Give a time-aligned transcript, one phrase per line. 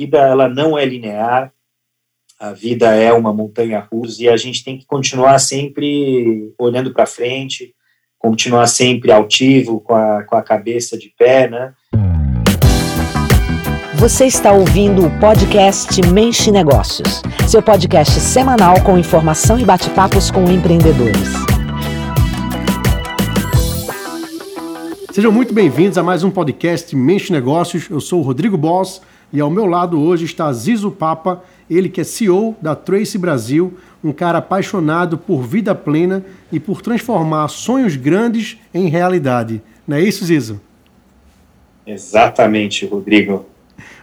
[0.00, 1.52] vida ela não é linear,
[2.38, 7.04] a vida é uma montanha russa e a gente tem que continuar sempre olhando para
[7.04, 7.74] frente,
[8.18, 11.74] continuar sempre altivo, com a, com a cabeça de pé, né?
[13.96, 20.50] Você está ouvindo o podcast Mente Negócios, seu podcast semanal com informação e bate-papos com
[20.50, 21.28] empreendedores.
[25.12, 27.90] Sejam muito bem-vindos a mais um podcast Mente Negócios.
[27.90, 32.00] Eu sou o Rodrigo Boss e ao meu lado hoje está Zizo Papa, ele que
[32.00, 37.94] é CEO da Trace Brasil, um cara apaixonado por vida plena e por transformar sonhos
[37.96, 39.62] grandes em realidade.
[39.86, 40.60] Não é isso, Zizo?
[41.86, 43.46] Exatamente, Rodrigo.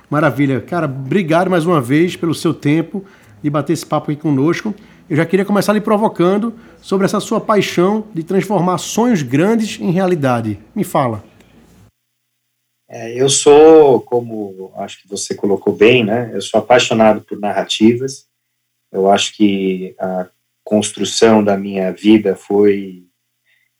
[0.09, 0.61] Maravilha.
[0.61, 3.03] Cara, obrigado mais uma vez pelo seu tempo
[3.43, 4.73] e bater esse papo aqui conosco.
[5.09, 9.91] Eu já queria começar lhe provocando sobre essa sua paixão de transformar sonhos grandes em
[9.91, 10.59] realidade.
[10.75, 11.23] Me fala.
[12.89, 16.31] É, eu sou, como acho que você colocou bem, né?
[16.33, 18.27] Eu sou apaixonado por narrativas.
[18.91, 20.29] Eu acho que a
[20.63, 23.03] construção da minha vida foi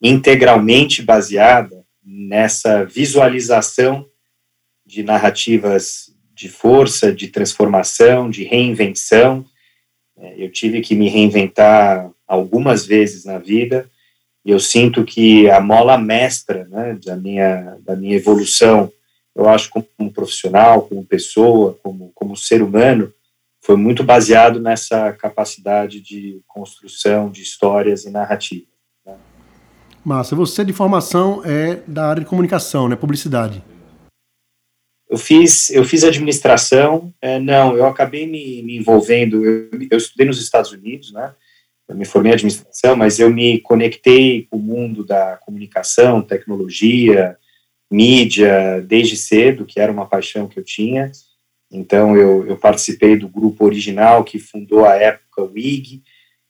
[0.02, 4.06] integralmente baseada nessa visualização
[4.86, 9.46] de narrativas de força, de transformação, de reinvenção.
[10.18, 13.90] É, eu tive que me reinventar algumas vezes na vida
[14.46, 18.92] e eu sinto que a mola mestra né, da, minha, da minha evolução,
[19.38, 23.14] eu acho como profissional, como pessoa, como, como ser humano,
[23.62, 28.68] foi muito baseado nessa capacidade de construção de histórias e narrativas.
[29.06, 29.16] Né?
[30.04, 33.64] Massa, você de formação é da área de comunicação, né, publicidade.
[35.08, 40.26] Eu fiz, eu fiz administração, é, não, eu acabei me, me envolvendo, eu, eu, estudei
[40.26, 41.34] nos Estados Unidos, né,
[41.88, 47.38] eu me formei em administração, mas eu me conectei com o mundo da comunicação, tecnologia,
[47.90, 51.12] mídia, desde cedo, que era uma paixão que eu tinha,
[51.72, 56.02] então eu, eu participei do grupo original que fundou a época o IG,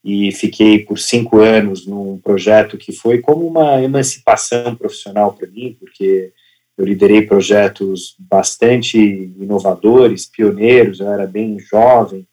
[0.04, 5.76] e fiquei por cinco anos num projeto que foi como uma emancipação profissional para mim,
[5.78, 6.32] porque
[6.78, 12.26] eu liderei projetos bastante inovadores, pioneiros, eu era bem jovem,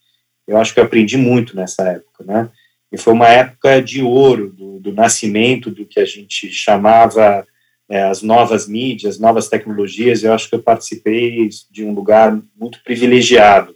[0.47, 2.49] eu acho que eu aprendi muito nessa época, né?
[2.93, 7.45] E foi uma época de ouro, do, do nascimento do que a gente chamava
[7.89, 12.83] é, as novas mídias, novas tecnologias, eu acho que eu participei de um lugar muito
[12.83, 13.75] privilegiado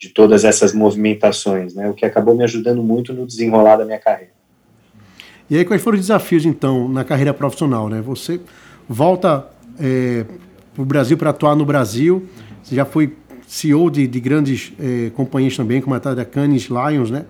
[0.00, 1.88] de todas essas movimentações, né?
[1.88, 4.32] O que acabou me ajudando muito no desenrolar da minha carreira.
[5.50, 8.00] E aí, quais foram os desafios, então, na carreira profissional, né?
[8.02, 8.40] Você
[8.88, 9.48] volta
[9.80, 10.24] é,
[10.72, 12.28] para o Brasil para atuar no Brasil.
[12.62, 13.16] Você já foi
[13.46, 17.24] CEO de, de grandes é, companhias também, como a da Canis Lions, né?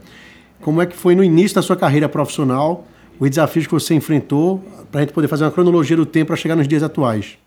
[0.61, 2.87] Como é que foi no início da sua carreira profissional,
[3.19, 4.59] os desafios que você enfrentou,
[4.91, 7.39] para a gente poder fazer uma cronologia do tempo para chegar nos dias atuais?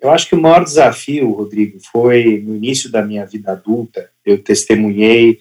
[0.00, 4.42] Eu acho que o maior desafio, Rodrigo, foi no início da minha vida adulta, eu
[4.42, 5.38] testemunhei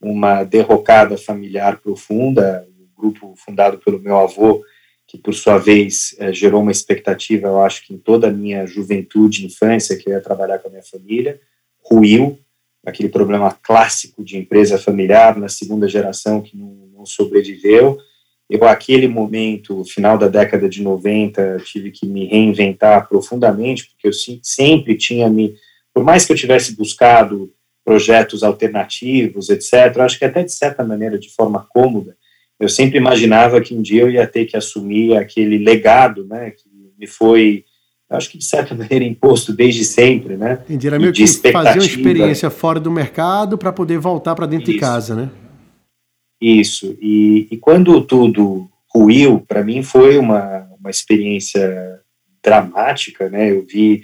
[0.00, 4.64] uma derrocada familiar profunda, um grupo fundado pelo meu avô,
[5.06, 8.66] que por sua vez é, gerou uma expectativa, eu acho que em toda a minha
[8.66, 11.40] juventude e infância, que eu ia trabalhar com a minha família,
[11.84, 12.38] ruiu,
[12.84, 17.98] aquele problema clássico de empresa familiar na segunda geração que não, não sobreviveu.
[18.50, 24.12] Eu, aquele momento, final da década de 90, tive que me reinventar profundamente, porque eu
[24.42, 25.54] sempre tinha me,
[25.94, 27.52] por mais que eu tivesse buscado
[27.84, 32.16] projetos alternativos, etc., acho que até de certa maneira, de forma cômoda,
[32.58, 36.68] eu sempre imaginava que um dia eu ia ter que assumir aquele legado, né, que
[36.98, 37.64] me foi,
[38.10, 40.58] acho que de certa maneira imposto desde sempre, né?
[40.64, 44.70] Entendi, era meio que fazer uma experiência fora do mercado para poder voltar para dentro
[44.70, 44.74] Isso.
[44.74, 45.30] de casa, né?
[46.40, 52.00] Isso, e, e quando tudo ruiu, para mim foi uma, uma experiência
[52.42, 53.50] dramática, né?
[53.50, 54.02] Eu vi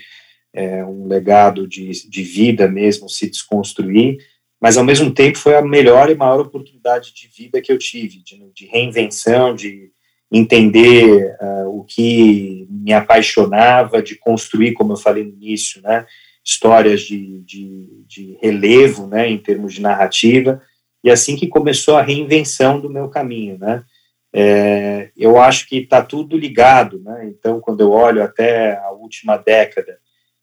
[0.55, 4.19] é, um legado de, de vida mesmo se desconstruir,
[4.61, 8.23] mas ao mesmo tempo foi a melhor e maior oportunidade de vida que eu tive,
[8.23, 9.91] de, de reinvenção, de
[10.31, 16.05] entender uh, o que me apaixonava, de construir, como eu falei no início, né,
[16.45, 20.61] histórias de, de, de relevo, né, em termos de narrativa,
[21.07, 23.85] e assim que começou a reinvenção do meu caminho, né,
[24.35, 29.37] é, eu acho que está tudo ligado, né, então quando eu olho até a última
[29.37, 30.01] década,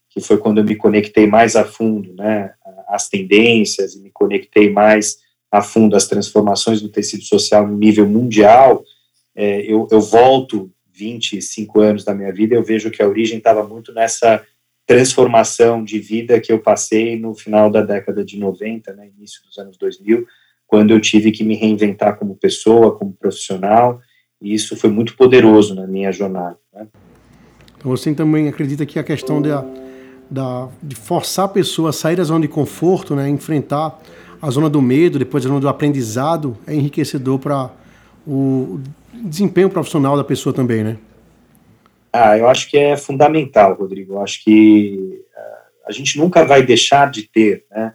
[0.10, 2.54] que foi quando eu me conectei mais a fundo, né,
[2.88, 5.18] as tendências e me conectei mais
[5.52, 8.86] a fundo às transformações do tecido social no nível mundial,
[9.36, 13.68] é, eu, eu volto 25 anos da minha vida, eu vejo que a origem estava
[13.68, 14.42] muito nessa
[14.88, 19.58] transformação de vida que eu passei no final da década de 90, né, início dos
[19.58, 20.26] anos 2000,
[20.68, 24.00] quando eu tive que me reinventar como pessoa, como profissional,
[24.42, 26.58] e isso foi muito poderoso na minha jornada.
[26.74, 26.88] Né.
[27.78, 32.24] Então você também acredita que a questão da, de forçar a pessoa a sair da
[32.24, 34.00] zona de conforto, né, enfrentar
[34.42, 37.70] a zona do medo, depois a zona do aprendizado, é enriquecedor para
[38.28, 38.80] o
[39.14, 40.98] desempenho profissional da pessoa também, né?
[42.12, 44.14] Ah, eu acho que é fundamental, Rodrigo.
[44.14, 47.94] Eu acho que uh, a gente nunca vai deixar de ter, né,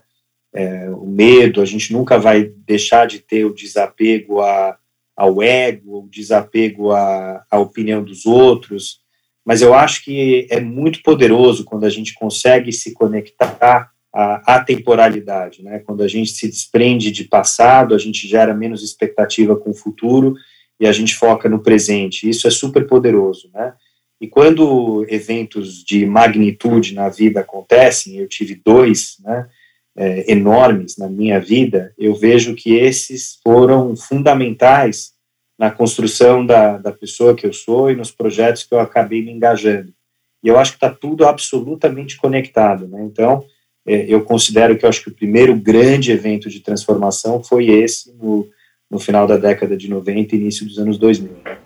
[0.59, 4.77] é, o medo, a gente nunca vai deixar de ter o desapego a,
[5.17, 8.99] ao ego, o desapego à, opinião dos outros,
[9.47, 14.65] mas eu acho que é muito poderoso quando a gente consegue se conectar à, à
[14.65, 15.79] temporalidade, né?
[15.79, 20.35] Quando a gente se desprende de passado, a gente gera menos expectativa com o futuro
[20.81, 22.29] e a gente foca no presente.
[22.29, 23.75] Isso é super poderoso, né?
[24.21, 29.49] E quando eventos de magnitude na vida acontecem, eu tive dois, né?
[29.99, 35.11] É, enormes na minha vida, eu vejo que esses foram fundamentais
[35.59, 39.33] na construção da, da pessoa que eu sou e nos projetos que eu acabei me
[39.33, 39.93] engajando.
[40.41, 43.03] E eu acho que está tudo absolutamente conectado, né?
[43.03, 43.45] Então,
[43.85, 48.15] é, eu considero que eu acho que o primeiro grande evento de transformação foi esse
[48.15, 48.47] no,
[48.89, 51.33] no final da década de 90 e início dos anos 2000.
[51.45, 51.59] Né?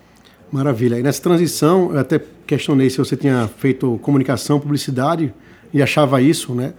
[0.51, 0.97] Maravilha.
[0.97, 5.31] E nessa transição, eu até questionei se você tinha feito comunicação, publicidade
[5.71, 6.73] e achava isso, né?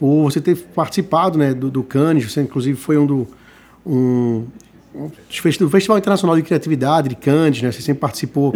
[0.00, 3.28] Por você ter participado né, do, do Cannes, você inclusive foi um do,
[3.84, 4.46] um,
[4.94, 8.54] um Festival Internacional de Criatividade de Cannes, né, você sempre participou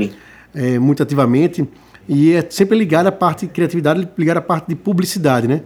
[0.55, 1.69] é, muito ativamente
[2.09, 5.61] e é sempre ligado à parte de criatividade, ligado à parte de publicidade, né?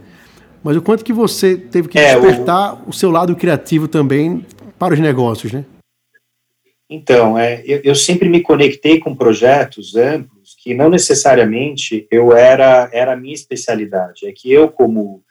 [0.61, 2.89] Mas o quanto que você teve que é, despertar o...
[2.89, 2.93] o...
[2.93, 4.45] seu lado criativo também
[4.77, 5.63] para os negócios, né?
[6.89, 12.89] Então, é, eu, eu sempre me conectei com projetos amplos que não necessariamente eu era
[12.91, 14.27] era a minha especialidade.
[14.27, 15.23] É que eu como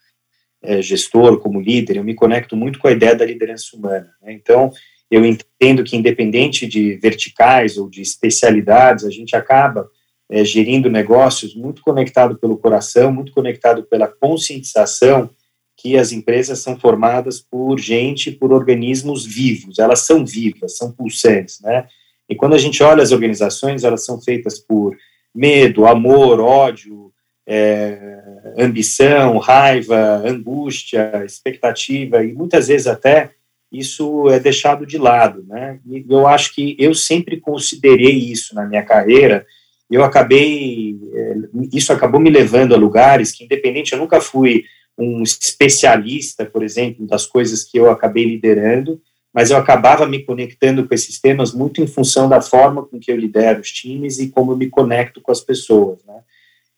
[0.63, 4.11] é, gestor, como líder, eu me conecto muito com a ideia da liderança humana.
[4.23, 4.33] Né?
[4.33, 4.71] Então,
[5.11, 9.89] eu entendo que, independente de verticais ou de especialidades, a gente acaba
[10.31, 15.31] é, gerindo negócios muito conectado pelo coração, muito conectado pela conscientização
[15.77, 21.61] que as empresas são formadas por gente, por organismos vivos, elas são vivas, são pulsantes,
[21.61, 21.87] né?
[22.29, 24.95] E quando a gente olha as organizações, elas são feitas por
[25.35, 27.08] medo, amor, ódio,
[27.51, 33.31] é, ambição, raiva, angústia, expectativa, e muitas vezes até
[33.73, 35.81] isso é deixado de lado, né?
[35.87, 39.47] E eu acho que eu sempre considerei isso na minha carreira,
[39.91, 41.35] eu acabei, é,
[41.73, 44.65] isso acabou me levando a lugares que, independente, eu nunca fui
[44.99, 49.01] um especialista, por exemplo, das coisas que eu acabei liderando,
[49.33, 53.11] mas eu acabava me conectando com esses temas muito em função da forma com que
[53.11, 56.21] eu lidero os times e como eu me conecto com as pessoas, né?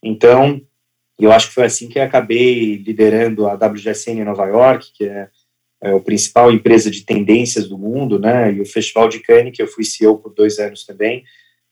[0.03, 0.61] Então,
[1.19, 5.29] eu acho que foi assim que acabei liderando a WGSN em Nova York, que é,
[5.83, 8.53] é a principal empresa de tendências do mundo, né?
[8.53, 11.25] E o Festival de Cannes, que eu fui CEO por dois anos também,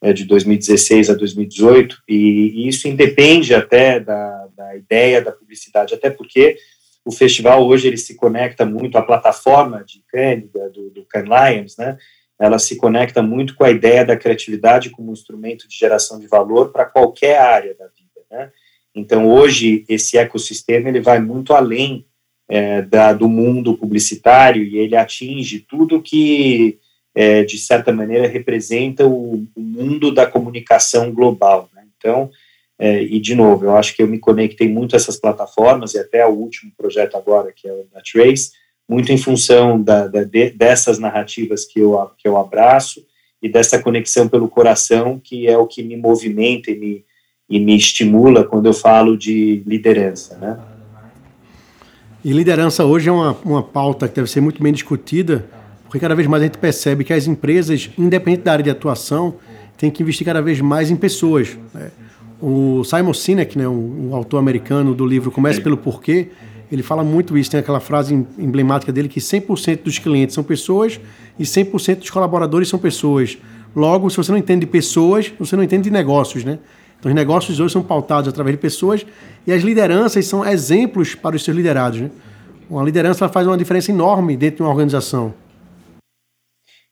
[0.03, 5.95] é, de 2016 a 2018, e, e isso independe até da, da ideia da publicidade,
[5.95, 6.57] até porque
[7.05, 11.77] o festival hoje ele se conecta muito à plataforma de Cannes, do, do Cannes Lions,
[11.79, 11.97] né?
[12.39, 16.71] Ela se conecta muito com a ideia da criatividade como instrumento de geração de valor
[16.71, 17.89] para qualquer área da
[18.31, 18.51] né?
[18.95, 22.05] Então, hoje, esse ecossistema ele vai muito além
[22.49, 26.79] é, da, do mundo publicitário e ele atinge tudo que,
[27.15, 31.69] é, de certa maneira, representa o, o mundo da comunicação global.
[31.75, 31.85] Né?
[31.97, 32.31] Então,
[32.79, 35.99] é, e de novo, eu acho que eu me conectei muito a essas plataformas e
[35.99, 38.53] até ao último projeto agora, que é o da Trace,
[38.89, 43.05] muito em função da, da, de, dessas narrativas que eu, que eu abraço
[43.43, 47.05] e dessa conexão pelo coração, que é o que me movimenta e me,
[47.49, 50.59] e me estimula quando eu falo de liderança, né?
[52.25, 55.47] E liderança hoje é uma, uma pauta que deve ser muito bem discutida,
[55.85, 59.37] porque cada vez mais a gente percebe que as empresas, independente da área de atuação,
[59.79, 61.57] têm que investir cada vez mais em pessoas.
[61.73, 61.91] Né?
[62.41, 66.29] O Simon Sinek, né, um, um, autor americano do livro Comece pelo Porquê,
[66.71, 71.01] ele fala muito isso, tem aquela frase emblemática dele que 100% dos clientes são pessoas
[71.39, 73.39] e 100% dos colaboradores são pessoas.
[73.75, 76.59] Logo, se você não entende de pessoas, você não entende de negócios, né?
[76.99, 79.07] Então, os negócios hoje são pautados através de pessoas
[79.47, 82.01] e as lideranças são exemplos para os seus liderados.
[82.01, 82.11] Né?
[82.69, 85.33] Uma liderança faz uma diferença enorme dentro de uma organização.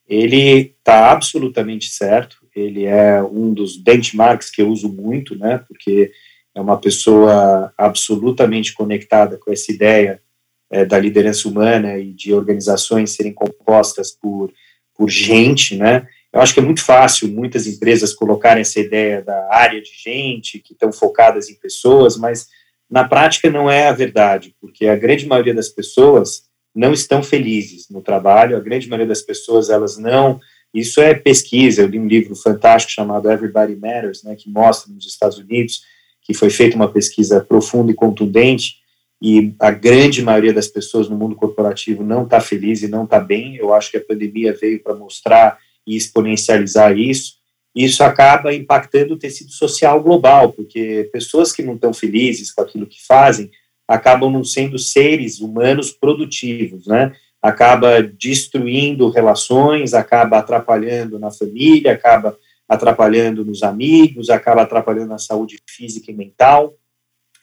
[0.08, 2.36] Ele está absolutamente certo.
[2.54, 5.58] Ele é um dos benchmarks que eu uso muito, né?
[5.66, 6.12] Porque
[6.54, 10.22] é uma pessoa absolutamente conectada com essa ideia
[10.70, 14.52] é, da liderança humana e de organizações serem compostas por,
[14.96, 16.06] por gente, né?
[16.36, 20.58] Eu acho que é muito fácil muitas empresas colocarem essa ideia da área de gente,
[20.58, 22.48] que estão focadas em pessoas, mas
[22.90, 26.42] na prática não é a verdade, porque a grande maioria das pessoas
[26.74, 30.38] não estão felizes no trabalho, a grande maioria das pessoas, elas não.
[30.74, 35.06] Isso é pesquisa, eu li um livro fantástico chamado Everybody Matters, né, que mostra nos
[35.06, 35.84] Estados Unidos
[36.20, 38.74] que foi feita uma pesquisa profunda e contundente,
[39.22, 43.18] e a grande maioria das pessoas no mundo corporativo não está feliz e não está
[43.18, 43.56] bem.
[43.56, 47.36] Eu acho que a pandemia veio para mostrar e exponencializar isso.
[47.74, 52.86] Isso acaba impactando o tecido social global, porque pessoas que não estão felizes com aquilo
[52.86, 53.50] que fazem
[53.86, 57.12] acabam não sendo seres humanos produtivos, né?
[57.40, 62.36] Acaba destruindo relações, acaba atrapalhando na família, acaba
[62.68, 66.74] atrapalhando nos amigos, acaba atrapalhando na saúde física e mental.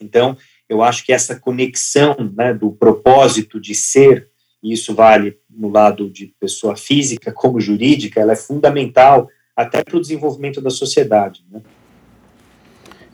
[0.02, 0.36] Então,
[0.68, 4.30] eu acho que essa conexão né, do propósito de ser,
[4.64, 9.98] e isso vale no lado de pessoa física como jurídica, ela é fundamental até para
[9.98, 11.44] o desenvolvimento da sociedade.
[11.52, 11.62] Né?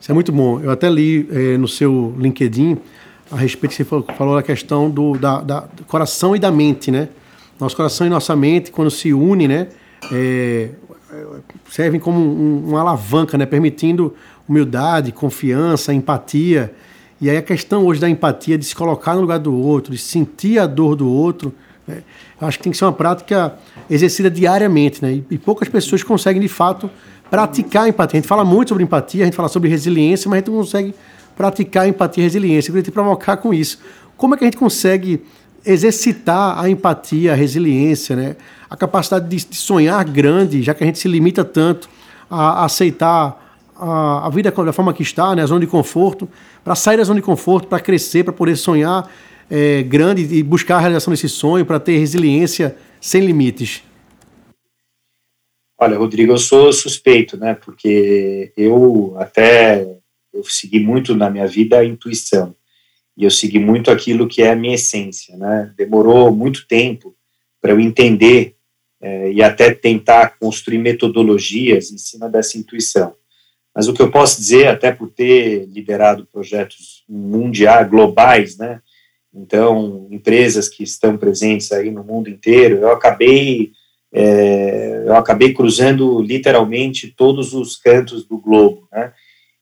[0.00, 0.60] Isso é muito bom.
[0.60, 2.78] Eu até li eh, no seu LinkedIn
[3.30, 6.90] a respeito, você falou, falou da questão do, da, da, do coração e da mente,
[6.90, 7.08] né?
[7.60, 9.68] Nosso coração e nossa mente, quando se unem, né?
[10.10, 10.70] É,
[11.70, 13.46] servem como um, uma alavanca, né?
[13.46, 14.14] Permitindo
[14.48, 16.74] humildade, confiança, empatia.
[17.20, 19.98] E aí a questão hoje da empatia, de se colocar no lugar do outro, de
[19.98, 21.52] sentir a dor do outro,
[21.86, 22.02] né?
[22.40, 23.54] acho que tem que ser uma prática
[23.90, 25.20] exercida diariamente, né?
[25.30, 26.90] E, poucas pessoas conseguem, de fato,
[27.30, 28.18] praticar a empatia.
[28.18, 30.58] A gente fala muito sobre empatia, a gente fala sobre resiliência, mas a gente não
[30.58, 30.94] consegue
[31.36, 32.70] praticar a empatia e resiliência.
[32.70, 33.78] Eu queria te provocar com isso.
[34.16, 35.22] Como é que a gente consegue
[35.64, 38.36] exercitar a empatia, a resiliência, né?
[38.68, 41.88] A capacidade de, sonhar grande, já que a gente se limita tanto
[42.30, 43.49] a aceitar
[43.80, 45.42] a, a, vida da forma que está, né?
[45.42, 46.28] A zona de conforto,
[46.62, 49.10] para sair da zona de conforto, para crescer, para poder sonhar
[49.50, 53.82] é, grande e buscar a realização desse sonho, para ter resiliência sem limites?
[55.78, 57.54] Olha, Rodrigo, eu sou suspeito, né?
[57.54, 59.86] Porque eu até
[60.32, 62.54] eu segui muito na minha vida a intuição
[63.16, 65.72] e eu segui muito aquilo que é a minha essência, né?
[65.76, 67.16] Demorou muito tempo
[67.60, 68.56] para eu entender
[69.00, 73.14] é, e até tentar construir metodologias em cima dessa intuição.
[73.74, 78.80] Mas o que eu posso dizer, até por ter liderado projetos mundiais, globais, né?
[79.32, 83.72] Então, empresas que estão presentes aí no mundo inteiro, eu acabei
[84.12, 89.12] é, eu acabei cruzando literalmente todos os cantos do globo, né?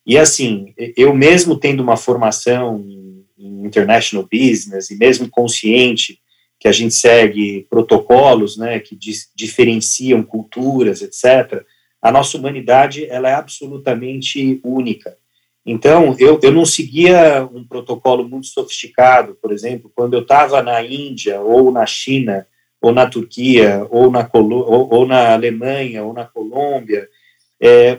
[0.06, 6.18] E assim, eu mesmo tendo uma formação em international business e mesmo consciente
[6.58, 8.98] que a gente segue protocolos, né, que
[9.34, 11.62] diferenciam culturas, etc.
[12.00, 15.16] A nossa humanidade ela é absolutamente única.
[15.66, 20.82] Então, eu, eu não seguia um protocolo muito sofisticado, por exemplo, quando eu estava na
[20.82, 22.46] Índia, ou na China,
[22.80, 27.08] ou na Turquia, ou na, ou, ou na Alemanha, ou na Colômbia,
[27.60, 27.98] é,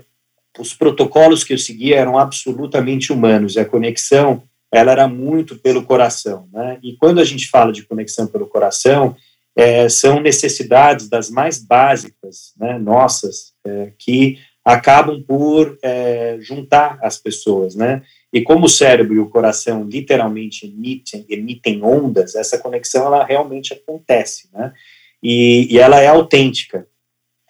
[0.58, 5.84] os protocolos que eu seguia eram absolutamente humanos, e a conexão ela era muito pelo
[5.84, 6.48] coração.
[6.52, 6.80] Né?
[6.82, 9.16] E quando a gente fala de conexão pelo coração,
[9.56, 17.18] é, são necessidades das mais básicas, né, nossas, é, que acabam por é, juntar as
[17.18, 18.04] pessoas, né?
[18.32, 23.74] E como o cérebro e o coração literalmente emitem, emitem ondas, essa conexão ela realmente
[23.74, 24.74] acontece, né?
[25.22, 26.88] E, e, ela é autêntica.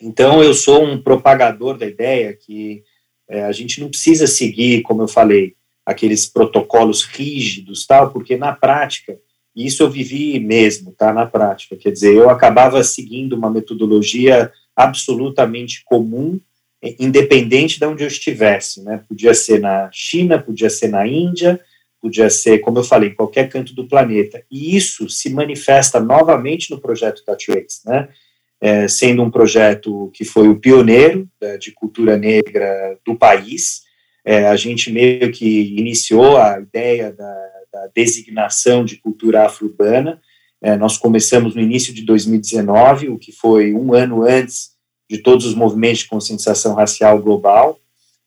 [0.01, 2.83] Então eu sou um propagador da ideia que
[3.29, 8.53] é, a gente não precisa seguir, como eu falei, aqueles protocolos rígidos, tal, porque na
[8.53, 9.19] prática
[9.55, 11.11] isso eu vivi mesmo, tá?
[11.11, 16.39] Na prática, quer dizer, eu acabava seguindo uma metodologia absolutamente comum
[16.81, 19.03] independente de onde eu estivesse, né?
[19.07, 21.59] Podia ser na China, podia ser na Índia,
[22.01, 24.43] podia ser, como eu falei, em qualquer canto do planeta.
[24.49, 28.07] E isso se manifesta novamente no projeto Trace, né?
[28.61, 33.83] É, sendo um projeto que foi o pioneiro né, de cultura negra do país.
[34.23, 40.21] É, a gente meio que iniciou a ideia da, da designação de cultura afro-urbana.
[40.61, 44.71] É, nós começamos no início de 2019, o que foi um ano antes
[45.09, 47.79] de todos os movimentos de conscientização racial global.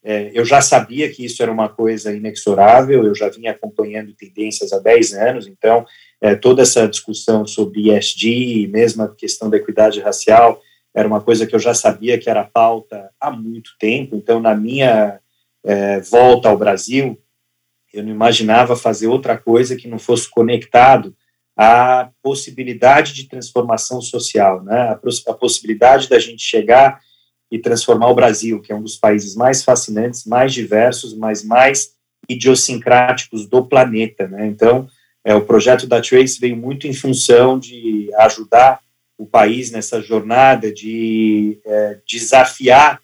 [0.03, 4.73] É, eu já sabia que isso era uma coisa inexorável, eu já vinha acompanhando tendências
[4.73, 5.85] há 10 anos, então
[6.19, 10.59] é, toda essa discussão sobre ESG, mesmo a questão da equidade racial,
[10.93, 14.53] era uma coisa que eu já sabia que era pauta há muito tempo, então na
[14.53, 15.19] minha
[15.63, 17.17] é, volta ao Brasil,
[17.93, 21.15] eu não imaginava fazer outra coisa que não fosse conectado
[21.55, 24.89] a possibilidade de transformação social, né?
[24.89, 24.99] a,
[25.31, 26.99] a possibilidade da gente chegar
[27.51, 31.93] e transformar o Brasil, que é um dos países mais fascinantes, mais diversos, mas mais
[32.27, 34.27] idiosincráticos do planeta.
[34.27, 34.47] Né?
[34.47, 34.87] Então,
[35.23, 38.79] é, o projeto da Trace veio muito em função de ajudar
[39.17, 42.99] o país nessa jornada de é, desafiar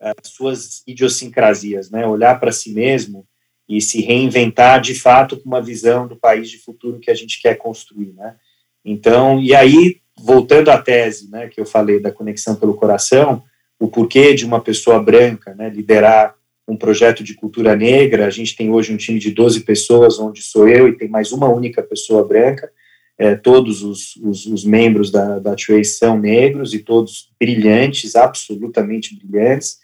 [0.00, 2.06] as suas idiosincrasias, né?
[2.06, 3.26] olhar para si mesmo
[3.68, 7.40] e se reinventar de fato com uma visão do país de futuro que a gente
[7.40, 8.36] quer construir, né?
[8.84, 13.42] Então, e aí, voltando à tese, né, que eu falei da conexão pelo coração,
[13.78, 16.34] o porquê de uma pessoa branca, né, liderar
[16.66, 18.26] um projeto de cultura negra.
[18.26, 21.32] A gente tem hoje um time de 12 pessoas, onde sou eu e tem mais
[21.32, 22.70] uma única pessoa branca.
[23.16, 29.16] É, todos os, os, os, membros da, da Trace são negros e todos brilhantes, absolutamente
[29.16, 29.78] brilhantes.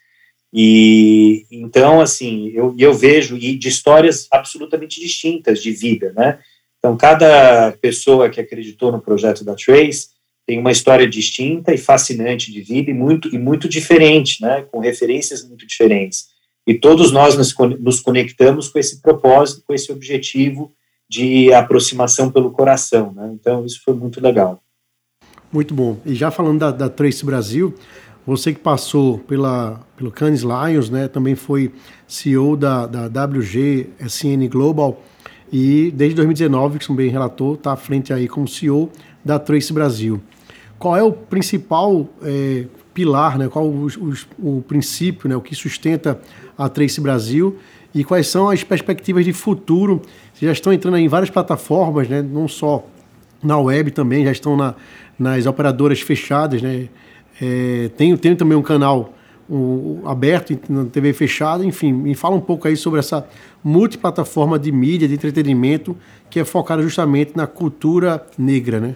[0.52, 6.38] E então, assim, eu, eu vejo e de histórias absolutamente distintas de vida, né?
[6.78, 10.08] Então, cada pessoa que acreditou no projeto da Trace
[10.46, 14.62] tem uma história distinta e fascinante de vida e muito, e muito diferente, né?
[14.62, 16.28] Com referências muito diferentes.
[16.66, 20.72] E todos nós nos, nos conectamos com esse propósito, com esse objetivo
[21.08, 23.12] de aproximação pelo coração.
[23.12, 23.30] Né?
[23.34, 24.62] Então, isso foi muito legal.
[25.52, 25.98] Muito bom.
[26.06, 27.74] E já falando da, da Trace Brasil,
[28.30, 31.72] você que passou pela, pelo Cannes Lions, né, também foi
[32.06, 35.02] CEO da, da WG SN Global
[35.52, 38.88] e desde 2019, que também relatou, está à frente aí como CEO
[39.24, 40.20] da Trace Brasil.
[40.78, 43.88] Qual é o principal é, pilar, né, qual o,
[44.38, 46.20] o, o princípio, né, o que sustenta
[46.56, 47.58] a Trace Brasil
[47.92, 50.00] e quais são as perspectivas de futuro.
[50.32, 52.22] Vocês já estão entrando em várias plataformas, né?
[52.22, 52.86] não só
[53.42, 54.76] na web também, já estão na,
[55.18, 56.62] nas operadoras fechadas.
[56.62, 56.88] Né?
[57.40, 59.14] É, tem, tem também um canal
[59.48, 61.64] um, aberto na TV fechada.
[61.64, 63.26] Enfim, me fala um pouco aí sobre essa
[63.64, 65.96] multiplataforma de mídia, de entretenimento,
[66.28, 68.78] que é focada justamente na cultura negra.
[68.78, 68.94] Né?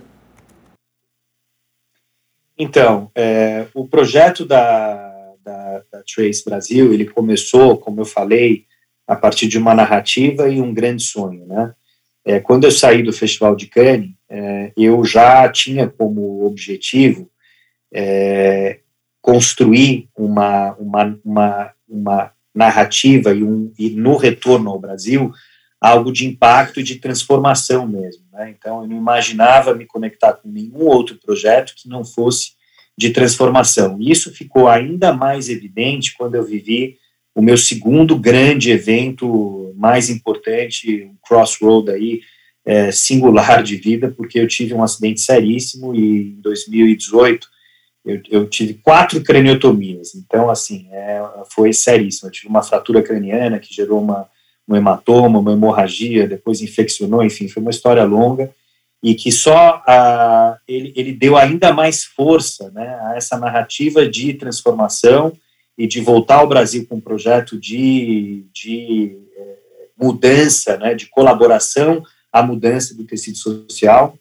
[2.56, 8.66] Então, é, o projeto da, da, da Trace Brasil, ele começou, como eu falei,
[9.06, 11.74] a partir de uma narrativa e um grande sonho, né?
[12.26, 17.28] É, quando eu saí do Festival de Cannes, é, eu já tinha como objetivo
[17.94, 18.80] é,
[19.22, 25.32] construir uma, uma, uma, uma narrativa e, um, e, no retorno ao Brasil,
[25.80, 28.24] algo de impacto e de transformação mesmo.
[28.32, 28.54] Né?
[28.58, 32.52] Então, eu não imaginava me conectar com nenhum outro projeto que não fosse
[32.98, 33.96] de transformação.
[34.00, 36.96] E isso ficou ainda mais evidente quando eu vivi
[37.34, 42.20] o meu segundo grande evento mais importante, um crossroad aí,
[42.64, 47.53] é, singular de vida, porque eu tive um acidente seríssimo e em 2018
[48.04, 53.58] eu, eu tive quatro craniotomias, então assim, é, foi seríssimo, eu tive uma fratura craniana
[53.58, 54.28] que gerou uma,
[54.68, 58.54] um hematoma, uma hemorragia, depois infeccionou, enfim, foi uma história longa,
[59.02, 64.34] e que só a, ele, ele deu ainda mais força né, a essa narrativa de
[64.34, 65.32] transformação
[65.76, 69.56] e de voltar ao Brasil com um projeto de, de é,
[69.98, 74.18] mudança, né, de colaboração à mudança do tecido social,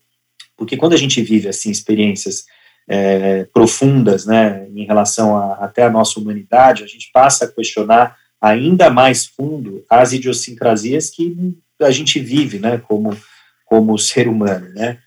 [0.58, 2.46] porque quando a gente vive assim experiências
[2.88, 8.16] é, profundas, né, em relação a, até a nossa humanidade, a gente passa a questionar
[8.42, 13.16] ainda mais fundo as idiosincrasias que a gente vive, né, como
[13.66, 15.00] como ser humano, né?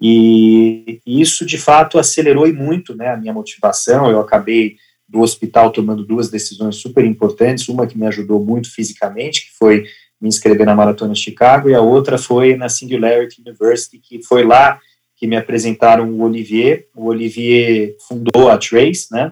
[0.00, 4.08] E isso de fato acelerou e muito, né, a minha motivação.
[4.08, 4.76] Eu acabei
[5.08, 9.84] do hospital tomando duas decisões super importantes, uma que me ajudou muito fisicamente, que foi
[10.20, 14.44] me inscrever na Maratona de Chicago, e a outra foi na Singularity University, que foi
[14.44, 14.78] lá
[15.22, 16.88] que me apresentaram o Olivier.
[16.96, 19.30] O Olivier fundou a Trace, né?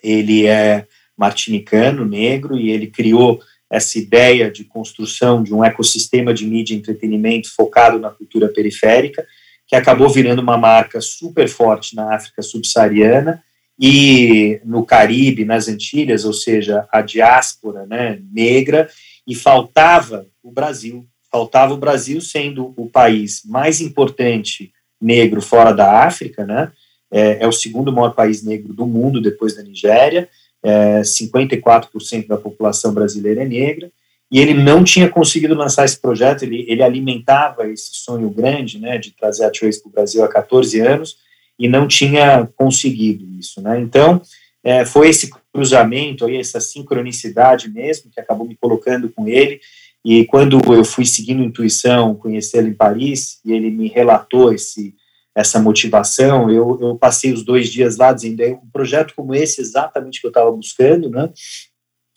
[0.00, 6.46] Ele é martinicano, negro, e ele criou essa ideia de construção de um ecossistema de
[6.46, 9.26] mídia e entretenimento focado na cultura periférica,
[9.66, 13.42] que acabou virando uma marca super forte na África subsaariana
[13.76, 18.88] e no Caribe, nas Antilhas, ou seja, a diáspora né, negra,
[19.26, 21.04] e faltava o Brasil.
[21.28, 26.70] Faltava o Brasil sendo o país mais importante negro fora da África, né?
[27.10, 30.28] É, é o segundo maior país negro do mundo depois da Nigéria,
[30.62, 33.90] é, 54% da população brasileira é negra,
[34.30, 38.98] e ele não tinha conseguido lançar esse projeto, ele, ele alimentava esse sonho grande, né,
[38.98, 41.16] de trazer a Trace para o Brasil há 14 anos,
[41.58, 44.20] e não tinha conseguido isso, né, então
[44.62, 49.60] é, foi esse cruzamento, aí, essa sincronicidade mesmo, que acabou me colocando com ele,
[50.04, 54.94] e quando eu fui seguindo intuição, conhecê-lo em Paris, e ele me relatou esse
[55.38, 56.50] essa motivação.
[56.50, 60.26] Eu, eu passei os dois dias lá dizendo é um projeto como esse exatamente que
[60.26, 61.30] eu estava buscando, né?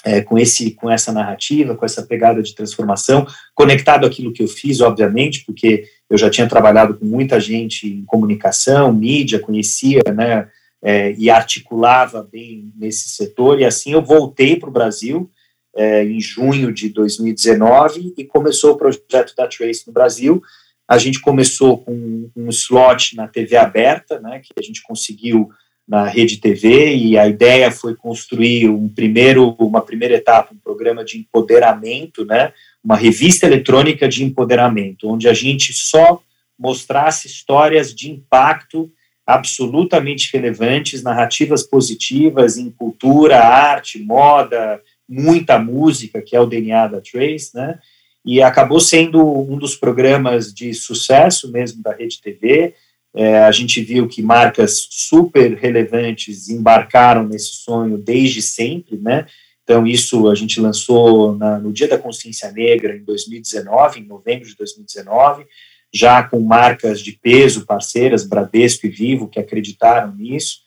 [0.03, 4.47] É, com esse com essa narrativa, com essa pegada de transformação, conectado àquilo que eu
[4.47, 10.49] fiz, obviamente, porque eu já tinha trabalhado com muita gente em comunicação, mídia, conhecia, né?
[10.83, 13.59] É, e articulava bem nesse setor.
[13.59, 15.29] E assim eu voltei para o Brasil
[15.75, 20.41] é, em junho de 2019 e começou o projeto da Trace no Brasil.
[20.87, 25.49] A gente começou com um slot na TV aberta, né, que a gente conseguiu
[25.87, 31.03] na Rede TV, e a ideia foi construir um primeiro, uma primeira etapa, um programa
[31.03, 32.53] de empoderamento, né,
[32.83, 36.21] uma revista eletrônica de empoderamento, onde a gente só
[36.57, 38.91] mostrasse histórias de impacto
[39.25, 47.01] absolutamente relevantes, narrativas positivas em cultura, arte, moda, muita música, que é o DNA da
[47.01, 47.77] Trace, né?
[48.23, 52.75] E acabou sendo um dos programas de sucesso mesmo da Rede TV.
[53.13, 59.25] É, a gente viu que marcas super relevantes embarcaram nesse sonho desde sempre, né?
[59.63, 64.47] Então, isso a gente lançou na, no Dia da Consciência Negra, em 2019, em novembro
[64.47, 65.45] de 2019,
[65.93, 70.59] já com marcas de peso parceiras, Bradesco e Vivo, que acreditaram nisso.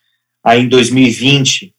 [0.42, 1.73] Aí, em 2020,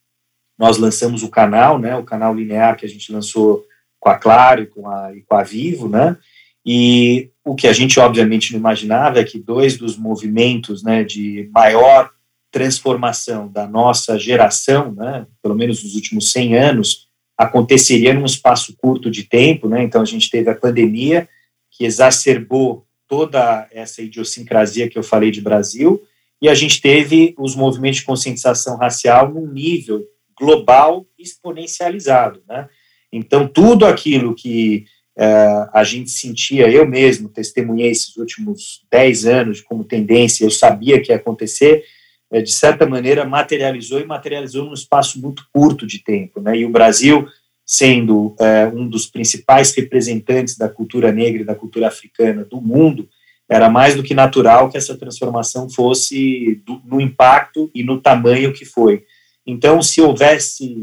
[0.58, 3.64] nós lançamos o canal, né, o canal linear que a gente lançou
[4.00, 6.16] com a Claro e com a, e com a Vivo, né,
[6.64, 11.48] e o que a gente obviamente não imaginava é que dois dos movimentos né, de
[11.52, 12.10] maior
[12.50, 19.10] transformação da nossa geração, né, pelo menos nos últimos 100 anos, aconteceria num espaço curto
[19.10, 19.82] de tempo, né?
[19.82, 21.28] Então a gente teve a pandemia
[21.70, 26.02] que exacerbou toda essa idiosincrasia que eu falei de Brasil,
[26.40, 30.02] e a gente teve os movimentos de conscientização racial num nível
[30.38, 32.68] global exponencializado, né?
[33.12, 34.84] Então tudo aquilo que
[35.16, 41.00] uh, a gente sentia, eu mesmo testemunhei esses últimos 10 anos como tendência, eu sabia
[41.00, 41.84] que ia acontecer,
[42.30, 46.40] é, de certa maneira, materializou e materializou num espaço muito curto de tempo.
[46.40, 46.58] Né?
[46.58, 47.26] E o Brasil,
[47.64, 53.08] sendo é, um dos principais representantes da cultura negra e da cultura africana do mundo,
[53.48, 58.52] era mais do que natural que essa transformação fosse do, no impacto e no tamanho
[58.52, 59.04] que foi.
[59.46, 60.76] Então, se houvesse,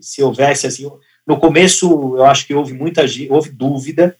[0.00, 0.90] se houvesse assim,
[1.26, 4.16] no começo, eu acho que houve muita houve dúvida,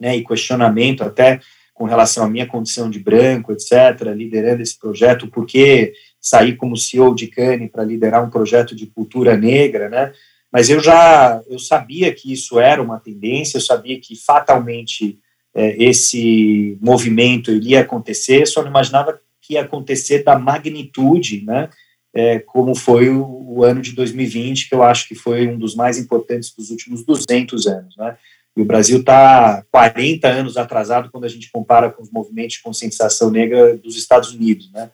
[0.00, 1.40] né, e questionamento até
[1.72, 6.76] com relação à minha condição de branco, etc., liderando esse projeto, por que sair como
[6.76, 10.12] CEO de Cane para liderar um projeto de cultura negra, né?
[10.52, 15.18] Mas eu já eu sabia que isso era uma tendência, eu sabia que fatalmente
[15.52, 21.68] é, esse movimento iria acontecer, só não imaginava que ia acontecer da magnitude, né?
[22.14, 25.74] É, como foi o, o, ano de 2020, que eu acho que foi um dos
[25.74, 28.16] mais importantes dos últimos 200 anos, né?
[28.56, 32.62] E o Brasil está 40 anos atrasado quando a gente compara com os movimentos de
[32.62, 34.90] conscientização negra dos Estados Unidos, né?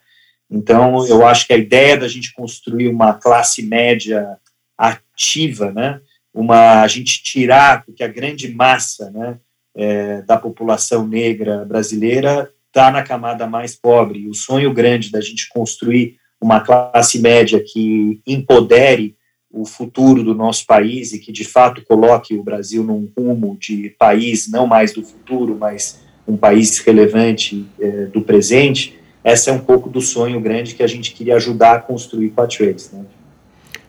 [0.50, 4.36] Então, eu acho que a ideia da gente construir uma classe média
[4.76, 6.00] ativa, né?
[6.32, 9.38] Uma a gente tirar porque a grande massa, né,
[9.76, 14.20] é, da população negra brasileira está na camada mais pobre.
[14.20, 19.14] E o sonho grande da gente construir uma classe média que empodere
[19.52, 23.90] o futuro do nosso país e que de fato coloque o Brasil num rumo de
[23.98, 29.58] país não mais do futuro, mas um país relevante é, do presente, essa é um
[29.58, 32.94] pouco do sonho grande que a gente queria ajudar a construir com a Trace.
[32.94, 33.04] Né?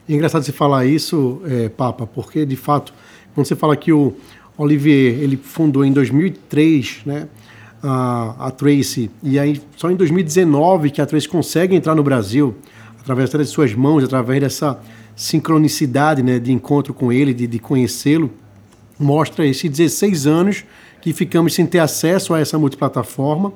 [0.10, 2.94] É engraçado você falar isso, é, Papa, porque de fato,
[3.34, 4.16] quando você fala que o
[4.58, 7.30] Olivier ele fundou em 2003, né,
[7.84, 12.56] a, a Trace, e aí só em 2019 que a Trace consegue entrar no Brasil
[13.00, 14.80] através das suas mãos, através dessa
[15.15, 18.32] sincronicidade né, de encontro com ele, de, de conhecê-lo,
[19.00, 20.63] mostra esses 16 anos
[21.02, 23.52] que ficamos sem ter acesso a essa multiplataforma.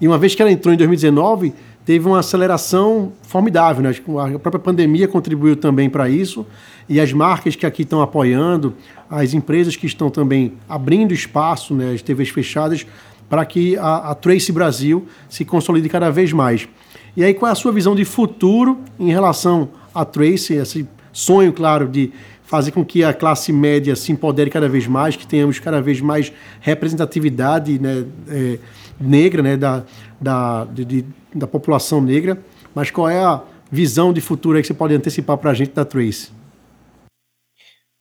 [0.00, 1.52] E uma vez que ela entrou em 2019,
[1.84, 3.82] teve uma aceleração formidável.
[3.82, 3.90] Né?
[3.90, 6.46] A própria pandemia contribuiu também para isso.
[6.88, 8.74] E as marcas que aqui estão apoiando,
[9.08, 12.86] as empresas que estão também abrindo espaço, né, as TVs fechadas,
[13.28, 16.68] para que a, a Trace Brasil se consolide cada vez mais.
[17.16, 21.52] E aí, qual é a sua visão de futuro em relação à Trace, esse sonho,
[21.52, 22.12] claro, de
[22.44, 26.00] fazer com que a classe média se empodere cada vez mais, que tenhamos cada vez
[26.00, 28.58] mais representatividade né, é,
[29.00, 29.84] negra, né, da,
[30.20, 32.38] da, de, da população negra.
[32.74, 35.84] Mas qual é a visão de futuro que você pode antecipar para a gente da
[35.84, 36.30] Trace?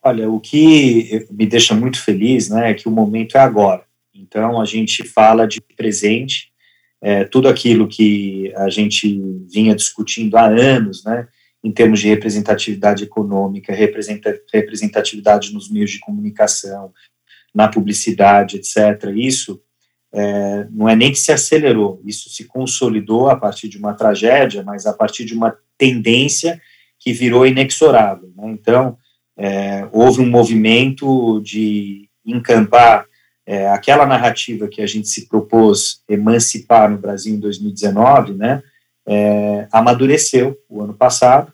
[0.04, 3.85] Olha, o que me deixa muito feliz né, é que o momento é agora.
[4.26, 6.52] Então, a gente fala de presente,
[7.02, 11.28] é, tudo aquilo que a gente vinha discutindo há anos, né,
[11.64, 16.92] em termos de representatividade econômica, representatividade nos meios de comunicação,
[17.54, 19.12] na publicidade, etc.
[19.16, 19.62] Isso
[20.14, 24.64] é, não é nem que se acelerou, isso se consolidou a partir de uma tragédia,
[24.64, 26.62] mas a partir de uma tendência
[27.00, 28.32] que virou inexorável.
[28.36, 28.52] Né?
[28.52, 28.98] Então,
[29.38, 33.06] é, houve um movimento de encampar
[33.46, 38.64] é, aquela narrativa que a gente se propôs emancipar no Brasil em 2019, né,
[39.08, 41.54] é, amadureceu o ano passado,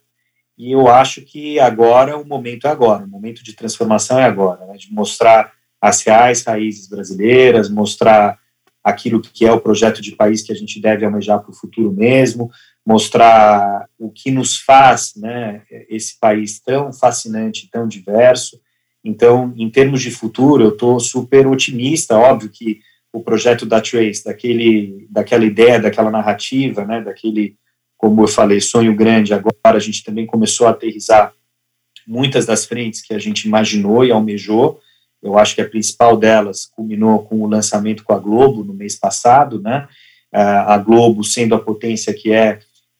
[0.58, 4.66] e eu acho que agora o momento é agora, o momento de transformação é agora,
[4.66, 5.52] né, de mostrar
[5.82, 8.38] as reais raízes brasileiras, mostrar
[8.84, 11.92] aquilo que é o projeto de país que a gente deve almejar para o futuro
[11.92, 12.52] mesmo,
[12.86, 18.60] mostrar o que nos faz né, esse país tão fascinante, tão diverso.
[19.04, 22.18] Então, em termos de futuro, eu estou super otimista.
[22.18, 22.80] Óbvio que
[23.12, 27.58] o projeto da Trace, daquele, daquela ideia, daquela narrativa, né, daquele
[28.02, 31.32] como eu falei, sonho grande, agora a gente também começou a aterrizar
[32.08, 34.80] muitas das frentes que a gente imaginou e almejou.
[35.22, 38.96] Eu acho que a principal delas culminou com o lançamento com a Globo no mês
[38.96, 39.88] passado, né?
[40.34, 42.58] A Globo, sendo a potência que é,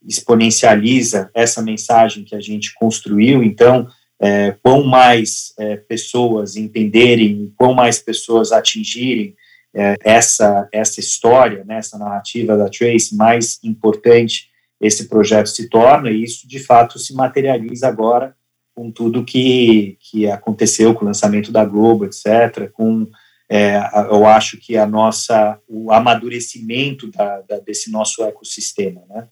[0.08, 3.42] exponencializa essa mensagem que a gente construiu.
[3.42, 3.88] Então,
[4.22, 9.36] é, quão mais é, pessoas entenderem, quão mais pessoas atingirem
[9.74, 16.12] é, essa, essa história, né, essa narrativa da Trace, mais importante esse projeto se torna,
[16.12, 18.36] e isso de fato se materializa agora
[18.76, 23.08] com tudo que, que aconteceu com o lançamento da Globo, etc., com
[23.54, 23.78] é,
[24.10, 29.28] eu acho que a nossa o amadurecimento da, da, desse nosso ecossistema, né?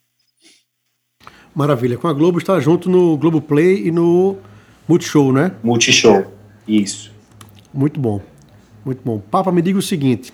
[1.55, 1.97] Maravilha.
[1.97, 4.37] Com a Globo está junto no Globo Play e no
[4.89, 5.51] Multishow, né?
[5.63, 6.25] Multishow,
[6.67, 7.11] isso.
[7.71, 8.19] Muito bom,
[8.83, 9.19] muito bom.
[9.19, 10.33] Papa, me diga o seguinte: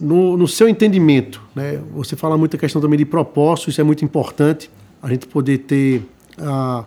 [0.00, 3.84] no, no seu entendimento, né, você fala muito a questão também de propósito, isso é
[3.84, 4.70] muito importante,
[5.02, 6.02] a gente poder ter
[6.38, 6.86] uh,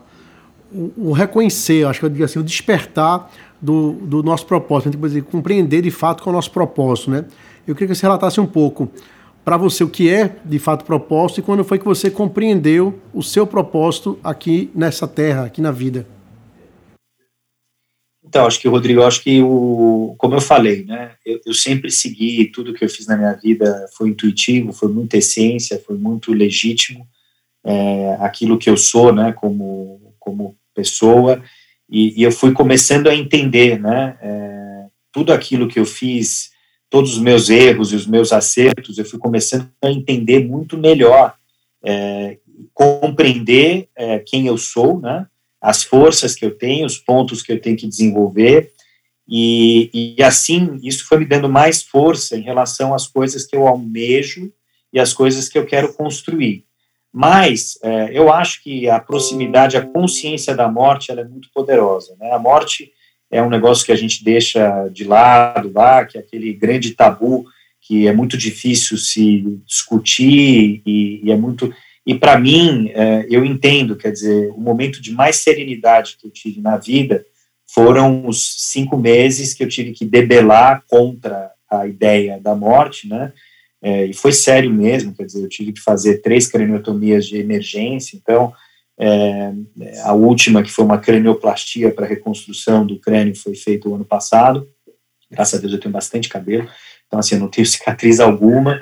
[0.73, 3.29] o, o, reconhecer, acho que eu digo assim, o despertar
[3.61, 7.11] do, do nosso propósito, a gente poder compreender de fato qual é o nosso propósito.
[7.11, 7.25] Né?
[7.67, 8.89] Eu queria que você relatasse um pouco
[9.43, 13.21] para você o que é de fato propósito e quando foi que você compreendeu o
[13.21, 16.07] seu propósito aqui nessa terra, aqui na vida.
[18.35, 22.51] Então, acho que, Rodrigo, acho que, o, como eu falei, né, eu, eu, sempre segui
[22.51, 27.07] tudo que eu fiz na minha vida, foi intuitivo, foi muita essência, foi muito legítimo,
[27.63, 31.41] é, aquilo que eu sou, né, como, como pessoa,
[31.89, 36.49] e, e eu fui começando a entender, né, é, tudo aquilo que eu fiz,
[36.89, 41.33] todos os meus erros e os meus acertos, eu fui começando a entender muito melhor,
[41.81, 42.37] é,
[42.73, 45.25] compreender é, quem eu sou, né,
[45.65, 48.71] as forças que eu tenho, os pontos que eu tenho que desenvolver,
[49.27, 53.67] e, e assim isso foi me dando mais força em relação às coisas que eu
[53.67, 54.53] almejo
[54.93, 56.63] e às coisas que eu quero construir.
[57.11, 62.15] Mas é, eu acho que a proximidade, a consciência da morte, ela é muito poderosa.
[62.19, 62.29] Né?
[62.31, 62.91] A morte
[63.31, 67.45] é um negócio que a gente deixa de lado lá, que é aquele grande tabu
[67.81, 71.73] que é muito difícil se discutir e, e é muito
[72.05, 76.31] e para mim, é, eu entendo, quer dizer, o momento de mais serenidade que eu
[76.31, 77.25] tive na vida
[77.67, 83.33] foram os cinco meses que eu tive que debelar contra a ideia da morte, né?
[83.81, 88.15] É, e foi sério mesmo, quer dizer, eu tive que fazer três craniotomias de emergência,
[88.15, 88.53] então
[88.97, 89.51] é,
[90.03, 94.67] a última, que foi uma cranioplastia para reconstrução do crânio, foi feita o ano passado.
[95.29, 96.69] Graças a Deus eu tenho bastante cabelo,
[97.07, 98.81] então assim, eu não tenho cicatriz alguma,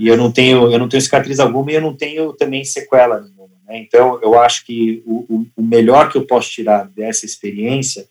[0.00, 3.20] e eu não tenho eu não tenho cicatriz alguma e eu não tenho também sequela
[3.20, 3.78] nenhuma né?
[3.78, 8.08] então eu acho que o, o, melhor que eu posso tirar dessa experiência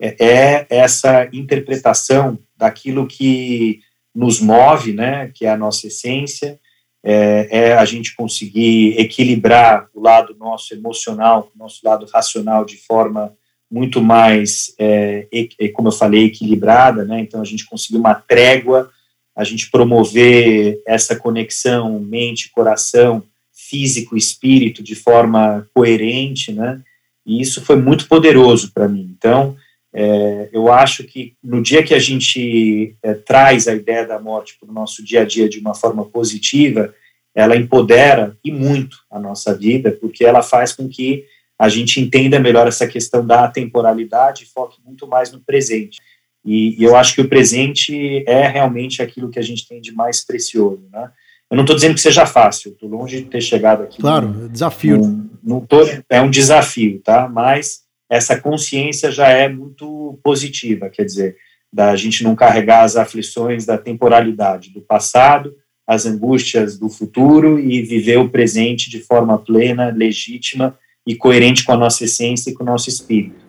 [0.00, 3.80] é, é, essa interpretação daquilo que
[4.12, 6.58] nos move né que é a nossa essência
[7.04, 12.78] é, é a gente conseguir equilibrar o lado nosso emocional o nosso lado racional de
[12.78, 13.32] forma
[13.70, 15.28] muito mais é,
[15.72, 18.90] como eu falei equilibrada né então a gente conseguir uma trégua
[19.38, 23.22] a gente promover essa conexão mente, coração,
[23.52, 26.82] físico, espírito de forma coerente, né?
[27.24, 29.14] E isso foi muito poderoso para mim.
[29.16, 29.56] Então,
[29.94, 34.56] é, eu acho que no dia que a gente é, traz a ideia da morte
[34.58, 36.92] para o nosso dia a dia de uma forma positiva,
[37.32, 41.24] ela empodera e muito a nossa vida, porque ela faz com que
[41.56, 46.00] a gente entenda melhor essa questão da temporalidade e foque muito mais no presente.
[46.48, 49.92] E, e, eu acho que o presente é realmente aquilo que a gente tem de
[49.92, 51.10] mais precioso, né?
[51.50, 54.00] Eu não estou dizendo que seja fácil, estou longe de ter chegado aqui.
[54.00, 54.96] Claro, no, é desafio.
[55.42, 55.66] No, no,
[56.08, 57.28] é um desafio, tá?
[57.28, 57.80] Mas
[58.10, 61.36] essa consciência já é muito positiva, quer dizer,
[61.70, 65.54] da gente não carregar as aflições da temporalidade, do passado,
[65.86, 71.72] as angústias do futuro e viver o presente de forma plena, legítima e coerente com
[71.72, 73.47] a nossa essência e com o nosso espírito.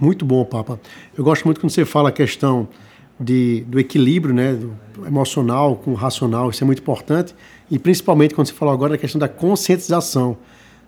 [0.00, 0.80] Muito bom, Papa.
[1.16, 2.66] Eu gosto muito quando você fala a questão
[3.20, 4.74] de, do equilíbrio né, do
[5.06, 7.34] emocional com o racional, isso é muito importante.
[7.70, 10.38] E principalmente quando você falou agora da questão da conscientização.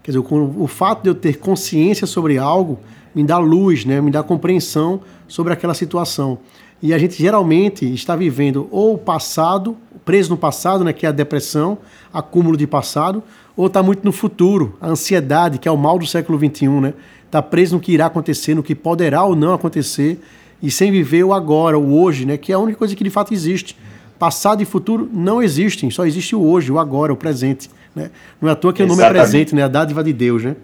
[0.02, 2.80] Quer dizer, o, fato de eu ter consciência sobre algo
[3.14, 6.38] me dá luz, né, me dá compreensão sobre aquela situação.
[6.80, 11.10] E a gente geralmente está vivendo ou o passado, preso no passado, né, que é
[11.10, 11.78] a depressão,
[12.12, 13.22] acúmulo de passado,
[13.54, 16.94] ou está muito no futuro, a ansiedade, que é o mal do século XXI, né?
[17.32, 20.20] Está preso no que irá acontecer, no que poderá ou não acontecer,
[20.62, 22.36] e sem viver o agora, o hoje, né?
[22.36, 23.74] que é a única coisa que de fato existe.
[24.18, 27.70] Passado e futuro não existem, só existe o hoje, o agora, o presente.
[27.96, 28.10] Né?
[28.38, 29.00] Não é à toa que Exatamente.
[29.00, 29.62] o nome é presente, né?
[29.62, 30.44] a dádiva de Deus.
[30.44, 30.56] Né?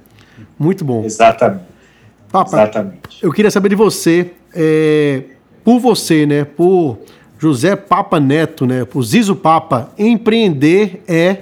[0.59, 1.03] Muito bom.
[1.05, 1.65] Exatamente.
[2.31, 3.01] Papa, Exatamente.
[3.23, 5.23] eu queria saber de você, é,
[5.65, 6.45] por você, né?
[6.45, 6.99] por
[7.39, 8.85] José Papa Neto, né?
[8.85, 11.39] por Zizo Papa, empreender é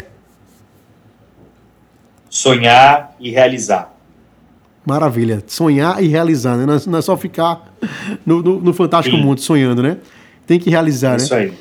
[2.30, 3.95] sonhar e realizar.
[4.86, 5.42] Maravilha.
[5.48, 6.64] Sonhar e realizar, né?
[6.86, 7.74] Não é só ficar
[8.24, 9.22] no, no, no fantástico Sim.
[9.22, 9.96] mundo sonhando, né?
[10.46, 11.16] Tem que realizar, né?
[11.16, 11.52] Isso aí.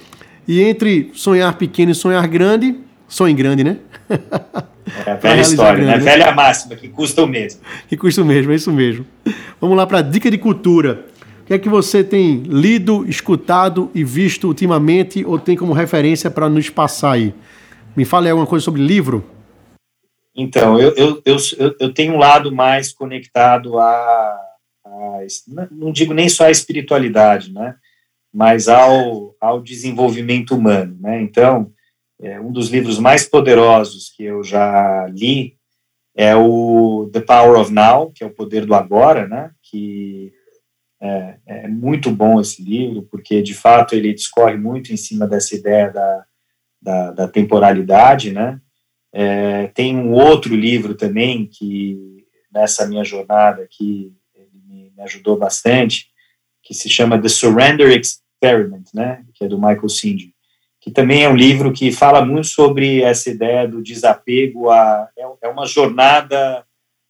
[0.48, 2.76] E entre sonhar pequeno e sonhar grande,
[3.08, 3.78] sonhe grande, né?
[5.08, 6.06] É a velha história, grande, né?
[6.06, 6.12] né?
[6.12, 7.62] Velha máxima, que custa o mesmo.
[7.90, 9.04] Que custa o mesmo, é isso mesmo.
[9.60, 11.08] Vamos lá para a dica de cultura.
[11.42, 16.30] O que é que você tem lido, escutado e visto ultimamente ou tem como referência
[16.30, 17.34] para nos passar aí?
[17.96, 19.24] Me fale alguma coisa sobre livro.
[20.36, 21.38] Então, eu, eu, eu,
[21.80, 24.38] eu tenho um lado mais conectado a,
[24.86, 25.20] a,
[25.72, 27.76] Não digo nem só a espiritualidade, né?
[28.34, 31.22] Mas ao, ao desenvolvimento humano, né?
[31.22, 31.72] Então,
[32.22, 35.58] é, um dos livros mais poderosos que eu já li
[36.14, 39.52] é o The Power of Now, que é o poder do agora, né?
[39.64, 40.34] Que
[41.02, 45.56] é, é, muito bom esse livro, porque de fato ele discorre muito em cima dessa
[45.56, 46.26] ideia da,
[46.82, 48.60] da, da temporalidade, né?
[49.18, 56.08] É, tem um outro livro também que nessa minha jornada aqui ele me, ajudou bastante,
[56.62, 59.24] que se chama The Surrender Experiment, né?
[59.34, 60.36] Que é do Michael Singer
[60.86, 65.26] que também é um livro que fala muito sobre essa ideia do desapego, a, é,
[65.42, 66.64] é uma jornada,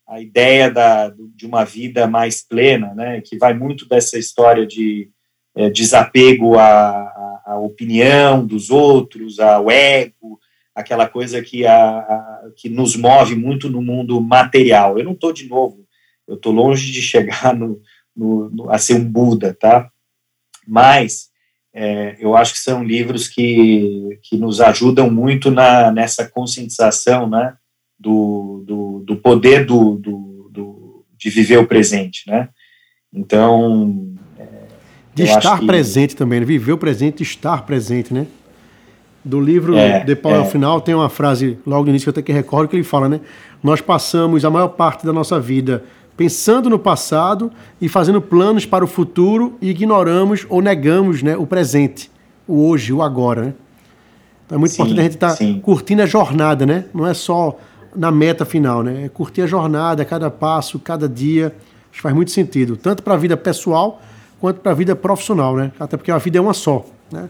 [0.07, 5.09] a ideia da, de uma vida mais plena, né, que vai muito dessa história de
[5.53, 10.39] é, desapego à, à, opinião dos outros, ao ego,
[10.75, 14.99] aquela coisa que, a, a que nos move muito no mundo material.
[14.99, 15.85] Eu não estou, de novo,
[16.27, 17.81] eu estou longe de chegar no,
[18.15, 19.89] no, no, a ser um Buda, tá?
[20.67, 21.29] Mas
[21.73, 27.53] é, eu acho que são livros que, que nos ajudam muito na, nessa conscientização né,
[27.99, 32.29] do, do, do poder do, do, do, de viver o presente.
[32.29, 32.49] Né?
[33.13, 34.13] Então.
[34.37, 34.45] É,
[35.13, 35.65] de estar que...
[35.65, 36.45] presente também, né?
[36.45, 38.27] viver o presente estar presente, né?
[39.25, 40.47] Do livro é, Paulo ao é.
[40.47, 43.09] Final tem uma frase logo no início que eu até que recordo que ele fala,
[43.09, 43.19] né?
[43.63, 45.83] Nós passamos a maior parte da nossa vida
[46.15, 51.45] pensando no passado e fazendo planos para o futuro e ignoramos ou negamos né, o
[51.45, 52.09] presente,
[52.47, 53.41] o hoje, o agora.
[53.41, 53.53] Né?
[54.45, 56.85] Então é muito sim, importante a gente estar tá curtindo a jornada, né?
[56.93, 57.57] Não é só
[57.95, 59.05] na meta final, né?
[59.05, 61.47] É curtir a jornada, cada passo, cada dia.
[61.89, 64.01] Acho que faz muito sentido, tanto para a vida pessoal
[64.39, 65.71] quanto para a vida profissional, né?
[65.79, 67.27] Até porque a vida é uma só, né?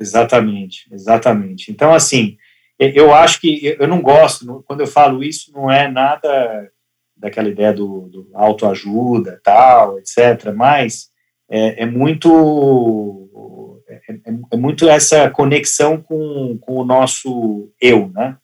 [0.00, 1.70] Exatamente, exatamente.
[1.70, 2.36] Então, assim,
[2.78, 6.70] eu acho que eu não gosto, quando eu falo isso, não é nada
[7.14, 10.54] daquela ideia do, do autoajuda, tal, etc.
[10.54, 11.10] Mas
[11.50, 18.38] é, é muito é, é, é, muito essa conexão com, com o nosso eu, né?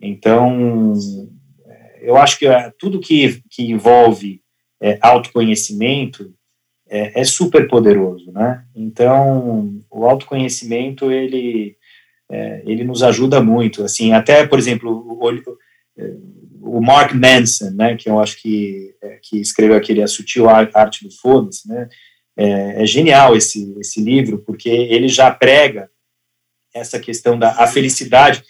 [0.00, 0.92] Então,
[2.00, 4.42] eu acho que é, tudo que, que envolve
[4.80, 6.34] é, autoconhecimento
[6.88, 8.64] é, é, super poderoso, né?
[8.74, 11.76] Então, o autoconhecimento, ele,
[12.30, 15.18] é, ele nos ajuda muito, assim, até, por exemplo, o,
[16.66, 21.04] o Mark Manson, né, que eu acho que, é, que escreveu aquele A Sutil Arte
[21.04, 21.88] do Foda-se, né,
[22.36, 25.88] é, é, genial esse, esse livro, porque ele já prega
[26.74, 28.44] essa questão da a felicidade,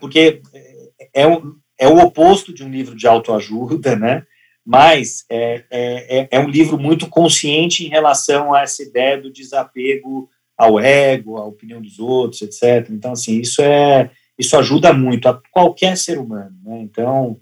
[0.00, 1.42] porque é, é,
[1.78, 4.24] é o oposto de um livro de autoajuda, né,
[4.64, 9.30] mas é, é, é, é um livro muito consciente em relação a essa ideia do
[9.30, 12.88] desapego ao ego, à opinião dos outros, etc.
[12.90, 16.80] Então, assim, isso é isso ajuda muito a qualquer ser humano, né?
[16.80, 17.38] Então,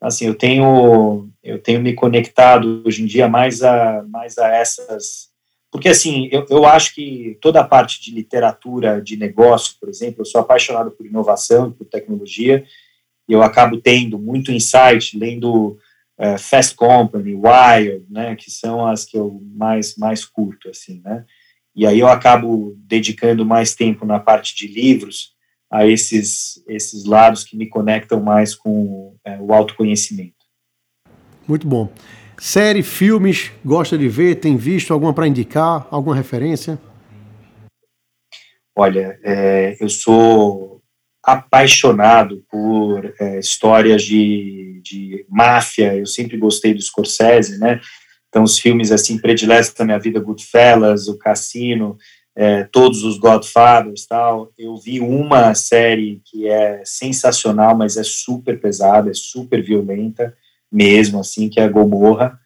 [0.00, 5.32] assim, eu tenho eu tenho me conectado hoje em dia mais a mais a essas
[5.70, 10.22] porque assim eu, eu acho que toda a parte de literatura de negócio por exemplo
[10.22, 12.64] eu sou apaixonado por inovação por tecnologia
[13.28, 15.78] e eu acabo tendo muito insight lendo
[16.18, 21.24] uh, Fast Company Wired né que são as que eu mais mais curto assim né
[21.76, 25.34] e aí eu acabo dedicando mais tempo na parte de livros
[25.70, 30.36] a esses, esses lados que me conectam mais com é, o autoconhecimento.
[31.48, 31.92] Muito bom.
[32.38, 34.36] Série, filmes, gosta de ver?
[34.36, 35.88] Tem visto alguma para indicar?
[35.90, 36.78] Alguma referência?
[38.76, 40.73] Olha, é, eu sou
[41.24, 45.94] apaixonado por é, histórias de, de máfia.
[45.94, 47.80] Eu sempre gostei do Scorsese, né?
[48.28, 51.96] Então, os filmes assim prediletos da minha vida, Goodfellas, O Cassino,
[52.36, 54.52] é, todos os Godfathers tal.
[54.58, 60.36] Eu vi uma série que é sensacional, mas é super pesada, é super violenta
[60.70, 62.38] mesmo, assim, que é a Gomorra,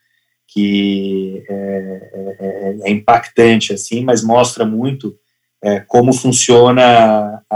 [0.47, 5.17] que é, é, é, é impactante, assim, mas mostra muito
[5.61, 7.55] é, como funciona a,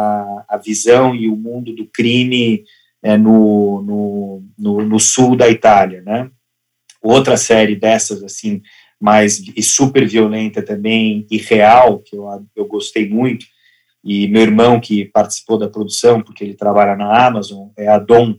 [0.53, 2.63] a, visão e o mundo do crime
[3.01, 6.29] é, no, no, no, no sul da Itália, né?
[7.01, 8.61] Outra série dessas, assim,
[8.99, 12.25] mas e super violenta também e real, que eu,
[12.55, 13.45] eu gostei muito.
[14.03, 18.35] E meu irmão, que participou da produção, porque ele trabalha na Amazon, é a Dom,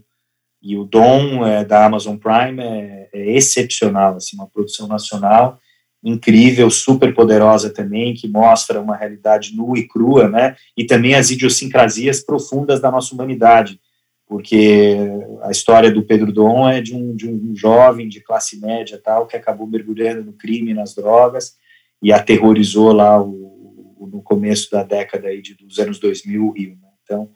[0.63, 5.59] E o Dom é, da Amazon Prime é, é, excepcional, assim, uma produção nacional
[6.05, 10.55] incrível, super poderosa também, que mostra uma realidade nua e crua, né?
[10.77, 13.81] E também as idiosincrasias profundas da nossa humanidade,
[14.29, 14.99] porque
[15.43, 19.27] a história do Pedro Dom é de um, de um jovem de classe média tal
[19.27, 21.57] que acabou mergulhando no crime, nas drogas
[22.03, 26.51] e aterrorizou lá o, o no começo da década aí de, dos anos 2000 o
[26.51, 26.77] Rio.
[26.83, 26.89] Né?
[27.03, 27.31] Então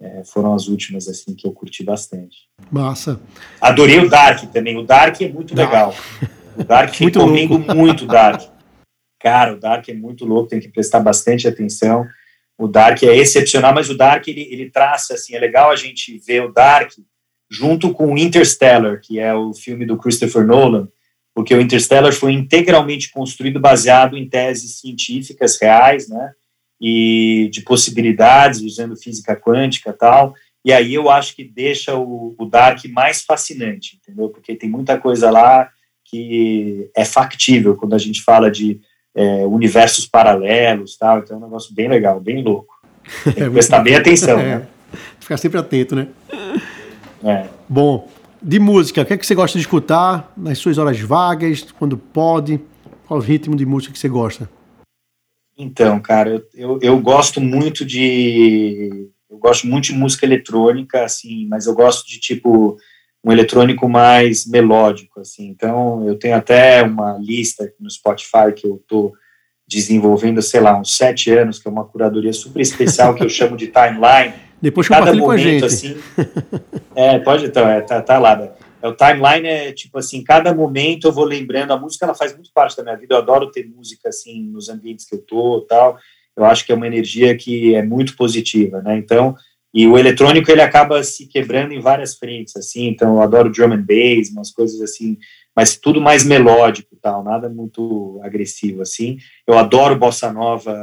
[0.00, 2.48] é, foram as últimas assim que eu curti bastante.
[2.70, 3.20] Massa.
[3.60, 4.76] Adorei o Dark também.
[4.76, 5.92] O Dark é muito legal.
[6.56, 7.74] O Dark muito recomendo louco.
[7.74, 8.42] muito Dark.
[9.20, 12.06] Cara, o Dark é muito louco, tem que prestar bastante atenção.
[12.58, 16.18] O Dark é excepcional, mas o Dark ele, ele traça assim, é legal a gente
[16.18, 16.92] ver o Dark
[17.50, 20.88] junto com o Interstellar, que é o filme do Christopher Nolan,
[21.34, 26.32] porque o Interstellar foi integralmente construído baseado em teses científicas reais, né?
[26.84, 30.34] e de possibilidades usando física quântica e tal.
[30.64, 34.28] E aí eu acho que deixa o, o Dark mais fascinante, entendeu?
[34.28, 35.70] Porque tem muita coisa lá
[36.12, 38.78] que é factível quando a gente fala de
[39.14, 41.20] é, universos paralelos, tal.
[41.20, 42.74] Então é um negócio bem legal, bem louco.
[43.24, 44.58] Tem que prestar bem atenção, é.
[44.58, 44.68] né?
[45.18, 46.08] Ficar sempre atento, né?
[47.24, 47.46] É.
[47.66, 48.10] Bom,
[48.42, 51.96] de música, o que é que você gosta de escutar nas suas horas vagas, quando
[51.96, 52.60] pode?
[53.06, 54.50] Qual o ritmo de música que você gosta?
[55.56, 59.08] Então, cara, eu, eu, eu, gosto muito de.
[59.30, 62.76] Eu gosto muito de música eletrônica, assim, mas eu gosto de tipo
[63.24, 65.46] um eletrônico mais melódico, assim.
[65.48, 69.12] Então, eu tenho até uma lista no Spotify que eu tô
[69.66, 73.56] desenvolvendo, sei lá, uns sete anos, que é uma curadoria super especial que eu chamo
[73.56, 74.34] de timeline.
[74.60, 75.64] Depois Cada momento, com a gente.
[75.64, 75.96] assim.
[76.94, 78.36] É, pode então, é, tá, tá lá.
[78.36, 78.50] Né?
[78.82, 82.34] É, o timeline é tipo assim, cada momento eu vou lembrando, a música ela faz
[82.34, 85.64] muito parte da minha vida, eu adoro ter música assim nos ambientes que eu tô
[85.68, 85.96] tal,
[86.36, 89.36] eu acho que é uma energia que é muito positiva, né, então,
[89.72, 93.72] e o eletrônico ele acaba se quebrando em várias frentes, assim, então eu adoro drum
[93.72, 95.16] and bass, umas coisas assim,
[95.54, 100.74] mas tudo mais melódico tal, nada muito agressivo, assim, eu adoro bossa nova,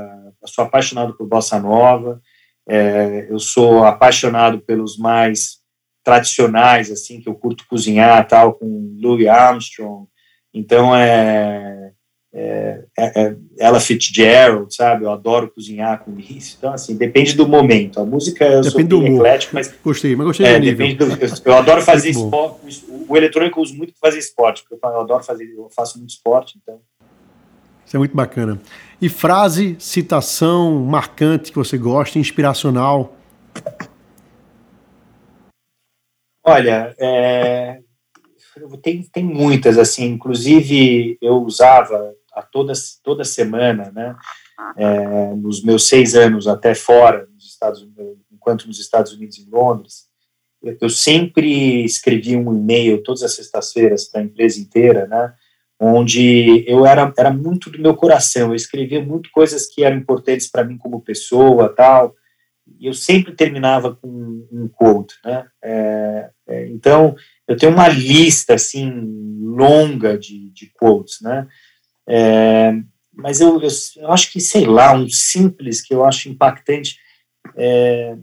[0.46, 2.22] sou apaixonado por bossa nova,
[2.68, 5.60] é, eu sou apaixonado pelos mais
[6.04, 10.08] tradicionais, assim, que eu curto cozinhar, tal, com Louis Armstrong.
[10.54, 11.94] Então, é,
[12.34, 15.03] é, é, é Ella Fitzgerald, sabe?
[15.03, 16.55] Eu adoro cozinhar com isso.
[16.57, 17.99] Então, assim, depende do momento.
[17.99, 19.76] A música eu depende sou bem eclético, mas...
[19.84, 22.86] Gostei, mas gostei é, depende do, eu, eu, adoro fazer esporte.
[23.07, 25.97] O eletrônico eu uso muito para fazer esporte, porque eu, eu adoro fazer, eu faço
[25.97, 26.80] muito esporte, então...
[27.86, 28.62] Isso é muito bacana.
[29.01, 33.18] E frase, citação marcante que você gosta, inspiracional?
[36.45, 37.80] Olha, é,
[38.82, 42.74] tem, tem muitas, assim, inclusive eu usava a toda,
[43.04, 44.16] toda semana, né,
[44.78, 47.88] é, nos meus seis anos até fora, nos Estados,
[48.32, 50.08] enquanto nos Estados Unidos e Londres,
[50.62, 55.34] eu, eu sempre escrevi um e-mail todas as sextas-feiras para a empresa inteira, né,
[55.80, 60.50] onde eu era, era muito do meu coração, eu escrevia muito coisas que eram importantes
[60.50, 62.16] para mim como pessoa, tal,
[62.78, 64.08] e eu sempre terminava com
[64.52, 65.48] um quote, né?
[65.64, 67.16] É, é, então,
[67.48, 68.92] eu tenho uma lista, assim,
[69.42, 71.48] longa de, de quotes, né?
[72.10, 72.74] É,
[73.14, 76.97] mas eu, eu, eu, acho que, sei lá, um simples que eu acho impactante,
[77.55, 78.18] é,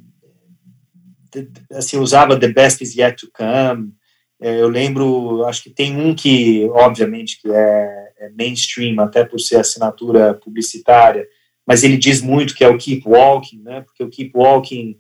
[1.73, 3.93] assim, usava The Best Is Yet To Come,
[4.41, 9.39] é, eu lembro, acho que tem um que, obviamente, que é, é mainstream, até por
[9.39, 11.27] ser assinatura publicitária,
[11.67, 13.83] mas ele diz muito que é o keep walking, né?
[13.83, 14.99] Porque o keep walking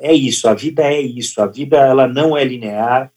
[0.00, 3.12] é isso, a vida é isso, a vida ela não é linear,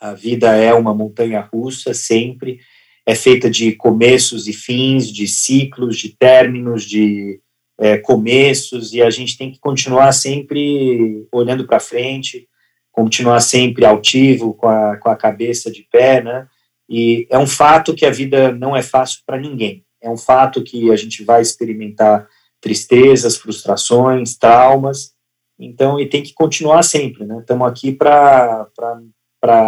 [0.00, 2.60] a vida é uma montanha russa sempre,
[3.06, 7.40] é feita de começos e fins, de ciclos, de términos, de
[7.78, 12.48] é, começos, e a gente tem que continuar sempre olhando para frente,
[12.90, 16.48] continuar sempre altivo, com a, com a cabeça de pé, né?
[16.88, 19.84] E é um fato que a vida não é fácil para ninguém.
[20.00, 22.26] É um fato que a gente vai experimentar
[22.60, 25.14] tristezas, frustrações, traumas,
[25.58, 27.38] então, e tem que continuar sempre, né?
[27.38, 28.66] Estamos aqui para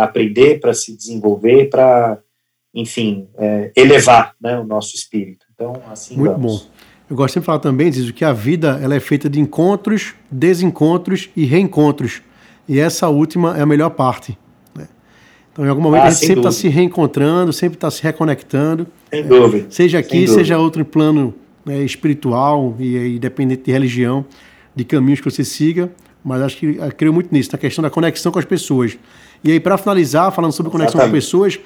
[0.03, 2.23] aprender, para se desenvolver, para,
[2.81, 5.45] enfim, é, elevar né, o nosso espírito.
[5.53, 6.63] Então, assim Muito vamos.
[6.63, 6.71] bom.
[7.11, 10.15] Eu gosto sempre de falar também, diz que a vida ela é feita de encontros,
[10.31, 12.23] desencontros e reencontros.
[12.69, 14.39] E essa última é a melhor parte.
[15.51, 18.87] Então, em algum momento, ah, a gente sempre está se reencontrando, sempre está se reconectando.
[19.11, 19.67] Sem dúvida.
[19.71, 21.35] Seja aqui, seja outro plano
[21.67, 24.25] né, espiritual e independente de religião,
[24.77, 25.91] de caminhos que você siga.
[26.23, 28.97] Mas acho que eu creio muito nisso, na questão da conexão com as pessoas.
[29.43, 31.11] E aí, para finalizar, falando sobre conexão Exatamente.
[31.11, 31.59] com pessoas,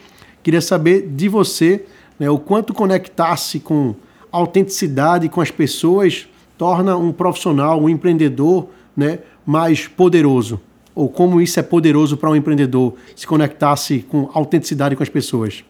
[0.43, 1.85] queria saber de você
[2.19, 3.95] né, o quanto conectar-se com
[4.31, 10.61] autenticidade com as pessoas torna um profissional, um empreendedor né, mais poderoso.
[10.95, 15.65] ou como isso é poderoso para um empreendedor se conectar-se com autenticidade com as pessoas?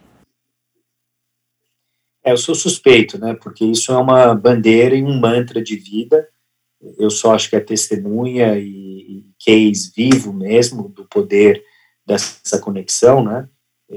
[2.24, 3.34] É, eu sou suspeito, né?
[3.34, 6.28] Porque isso é uma bandeira e um mantra de vida.
[6.98, 11.62] Eu só acho que é testemunha e, e case vivo mesmo do poder
[12.06, 13.48] dessa conexão, né?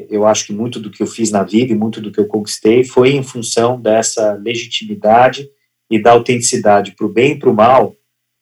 [0.09, 2.27] Eu acho que muito do que eu fiz na vida e muito do que eu
[2.27, 5.49] conquistei foi em função dessa legitimidade
[5.89, 7.95] e da autenticidade para o bem e para o mal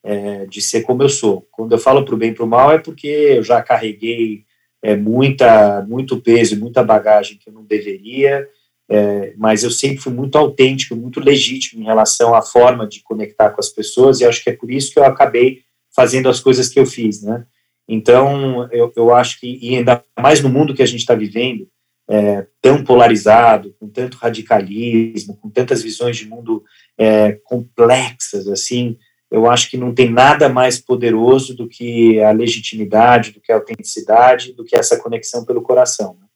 [0.03, 1.47] é, de ser como eu sou.
[1.51, 4.43] Quando eu falo para o bem e para o mal é porque eu já carreguei
[4.81, 8.47] é, muita, muito peso e muita bagagem que eu não deveria,
[8.89, 13.49] é, mas eu sempre fui muito autêntico, muito legítimo em relação à forma de conectar
[13.51, 15.61] com as pessoas e acho que é por isso que eu acabei
[15.95, 17.45] fazendo as coisas que eu fiz, né?
[17.87, 21.67] Então, eu, eu acho que, e ainda mais no mundo que a gente está vivendo,
[22.09, 26.63] é, tão polarizado, com tanto radicalismo, com tantas visões de mundo
[26.97, 28.97] é, complexas, assim,
[29.31, 33.55] eu acho que não tem nada mais poderoso do que a legitimidade, do que a
[33.55, 36.15] autenticidade, do que essa conexão pelo coração.
[36.19, 36.27] Né?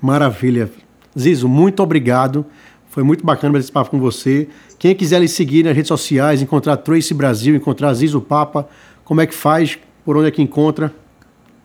[0.00, 0.70] Maravilha.
[1.16, 2.46] Zizo, muito obrigado.
[2.88, 4.48] Foi muito bacana esse papo com você.
[4.78, 8.66] Quem quiser lhe seguir nas redes sociais, encontrar Trace Brasil, encontrar Zizo Papa,
[9.04, 9.78] como é que faz?
[10.08, 10.90] Por onde é que encontra?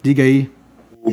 [0.01, 0.51] Diga aí.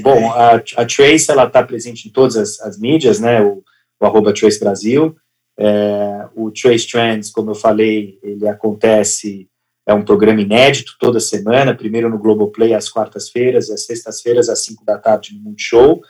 [0.03, 3.41] Bom, a, a Trace ela está presente em todas as, as mídias, né?
[3.41, 3.62] O,
[4.01, 5.14] o arroba Trace Brasil.
[5.57, 9.49] É, o Trace Trends, como eu falei, ele acontece,
[9.87, 14.85] é um programa inédito toda semana, primeiro no Globoplay às quartas-feiras, às sextas-feiras às cinco
[14.85, 16.01] da tarde no Multishow.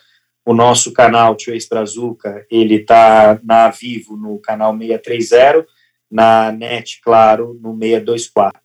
[0.42, 5.66] O nosso canal Trace Brazuca, ele está na Vivo no canal 630,
[6.10, 8.59] na NET, claro, no 624, né?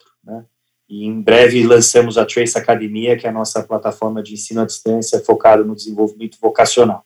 [0.88, 4.66] E em breve lançamos a Trace Academia, que é a nossa plataforma de ensino à
[4.66, 7.04] distância focada no desenvolvimento vocacional.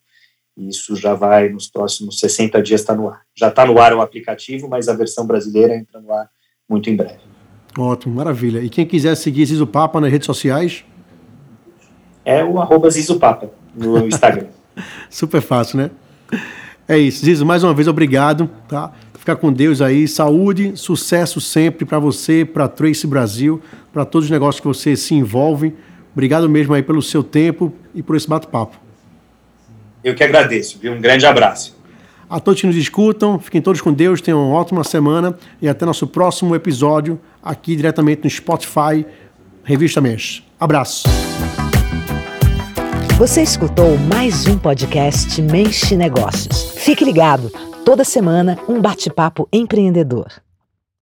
[0.57, 3.21] Isso já vai, nos próximos 60 dias, estar tá no ar.
[3.33, 6.29] Já está no ar o aplicativo, mas a versão brasileira entra no ar
[6.69, 7.19] muito em breve.
[7.77, 8.59] Ótimo, maravilha.
[8.59, 10.83] E quem quiser seguir Zizo Papa nas redes sociais?
[12.25, 14.47] É o arroba Zizo Papa no Instagram.
[15.09, 15.91] Super fácil, né?
[16.87, 17.23] É isso.
[17.23, 18.49] Zizo, mais uma vez, obrigado.
[18.67, 18.91] Tá?
[19.29, 20.07] Ficar com Deus aí.
[20.07, 23.61] Saúde, sucesso sempre para você, para Trace Brasil,
[23.93, 25.71] para todos os negócios que você se envolve.
[26.13, 28.75] Obrigado mesmo aí pelo seu tempo e por esse bate-papo.
[30.03, 30.93] Eu que agradeço, viu?
[30.93, 31.77] Um grande abraço.
[32.27, 35.85] A todos que nos escutam, fiquem todos com Deus, tenham uma ótima semana e até
[35.85, 39.05] nosso próximo episódio aqui diretamente no Spotify,
[39.63, 40.41] Revista Mesh.
[40.59, 41.07] Abraço.
[43.19, 46.71] Você escutou mais um podcast Menche Negócios.
[46.77, 47.51] Fique ligado,
[47.89, 50.27] toda semana um bate-papo empreendedor.